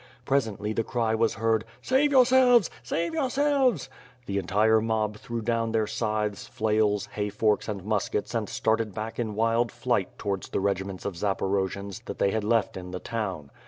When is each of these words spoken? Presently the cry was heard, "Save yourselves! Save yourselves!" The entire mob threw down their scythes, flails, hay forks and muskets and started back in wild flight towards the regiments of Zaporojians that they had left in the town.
Presently 0.25 0.73
the 0.73 0.83
cry 0.83 1.13
was 1.13 1.35
heard, 1.35 1.63
"Save 1.79 2.11
yourselves! 2.11 2.71
Save 2.81 3.13
yourselves!" 3.13 3.87
The 4.25 4.39
entire 4.39 4.81
mob 4.81 5.17
threw 5.17 5.43
down 5.43 5.73
their 5.73 5.85
scythes, 5.85 6.47
flails, 6.47 7.05
hay 7.11 7.29
forks 7.29 7.67
and 7.67 7.85
muskets 7.85 8.33
and 8.33 8.49
started 8.49 8.95
back 8.95 9.19
in 9.19 9.35
wild 9.35 9.71
flight 9.71 10.17
towards 10.17 10.49
the 10.49 10.59
regiments 10.59 11.05
of 11.05 11.13
Zaporojians 11.13 12.03
that 12.05 12.17
they 12.17 12.31
had 12.31 12.43
left 12.43 12.77
in 12.77 12.89
the 12.89 12.99
town. 12.99 13.51